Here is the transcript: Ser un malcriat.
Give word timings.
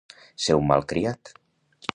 Ser 0.45 0.55
un 0.61 0.65
malcriat. 0.71 1.35